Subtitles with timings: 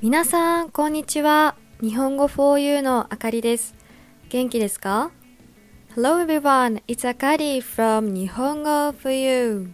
[0.00, 1.56] 皆さん、こんにちは。
[1.80, 3.74] 日本語 4U のあかりです。
[4.28, 5.10] 元気ですか
[5.96, 9.68] ?Hello everyone, it's Akari from 日本語 4U。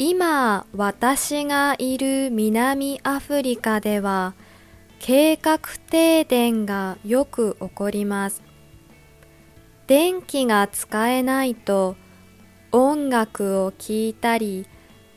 [0.00, 4.34] 今、私がいる南アフリカでは、
[4.98, 8.42] 計画停電がよく起こります。
[9.86, 11.94] 電気が使えないと
[12.72, 14.66] 音楽を聴いたり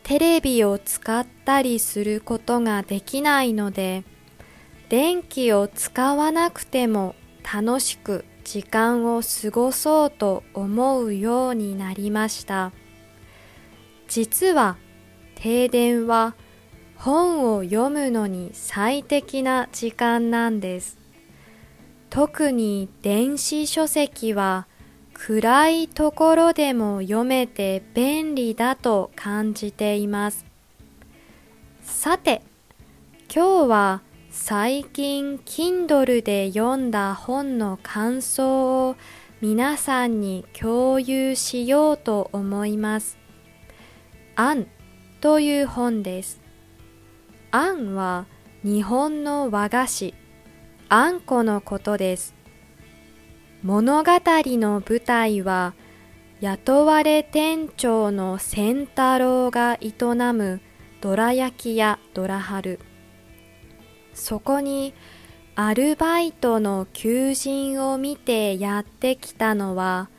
[0.04, 4.04] テレビを使ったりすることができないので
[4.90, 12.72] 電気を使わなくても楽しく時間を過ごそうと思うようになりました。
[14.08, 14.78] 実は
[15.36, 16.36] 停電は
[16.98, 21.00] 本を読むのに最適な時間なんです。
[22.10, 24.68] 特に電子書籍は
[25.24, 30.48] 暗いところでも読めて便利だと感じています。
[31.84, 32.42] さて
[33.32, 38.96] 今日は最近 Kindle で読んだ本の感想を
[39.42, 43.20] 皆さんに共有しようと思います。
[44.36, 44.66] アン
[45.22, 46.42] という本です。
[47.52, 48.26] アンは
[48.64, 50.16] 日本の和菓子。
[50.90, 52.41] あんこのことです。
[53.64, 55.76] 物語の舞台は
[56.40, 59.94] 雇われ店長の仙太郎が営
[60.34, 60.62] む
[61.00, 62.80] どら焼き屋どら春
[64.16, 64.96] そこに
[65.54, 70.10] アルバイトの求人を見てやってきたのは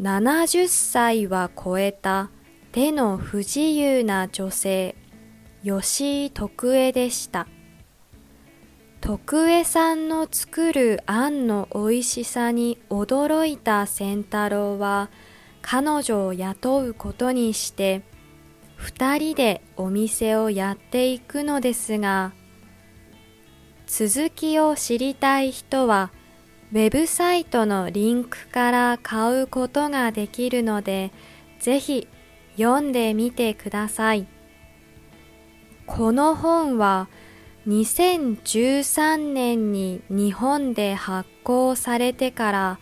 [0.00, 2.30] 70歳は超えた
[2.72, 4.96] 手の不自由な女性
[5.62, 7.48] 吉井徳江でした。
[9.00, 15.08] 徳江さんの作るあんの美味しさに驚いた仙太郎は
[15.62, 18.02] 彼女を雇うことにして
[18.74, 22.32] 二人でお店をやっていくのですが
[23.86, 26.10] 続きを知りたい人は
[26.72, 31.12] ウェブサイトのリンクから買うことができるので
[31.60, 32.08] ぜひ
[32.56, 34.26] 読んでみてください。
[35.86, 37.08] この本は
[37.68, 42.78] 2013年に日本で発行されてから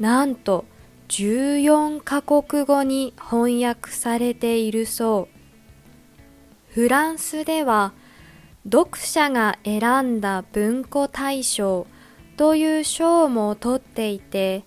[0.00, 0.64] なんと
[1.06, 6.72] 14カ国語に翻訳されているそう。
[6.72, 7.92] フランスでは
[8.64, 11.86] 読者が選んだ文庫大賞
[12.36, 14.64] という賞も取っていて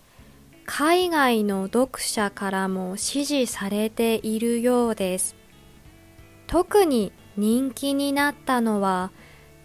[0.66, 5.36] 海外の読者からも支持されているようです。
[6.46, 9.12] 特に人気になったのは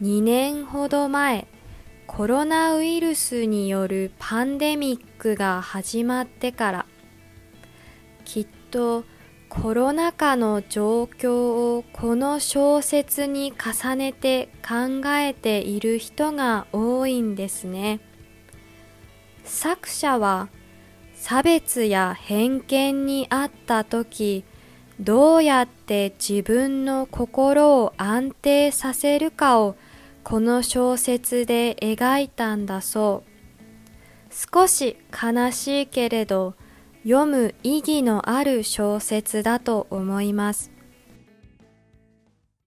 [0.02, 1.46] 2年ほど前
[2.08, 6.86] コロナウイルスによるパンデミックが始まってから
[8.24, 9.04] きっと
[9.48, 18.00] コロナ禍の状況をこの小説に重ねて考えている人が多いんですね。
[19.44, 20.48] 作者は
[21.14, 24.44] 差別や偏見にあった時
[24.98, 29.76] どうやって自分の心を安定させるかを
[30.24, 33.32] この小説で描いたんだそう。
[34.32, 36.54] 少し悲しいけれど
[37.04, 40.71] 読む意義のある小説だと思います。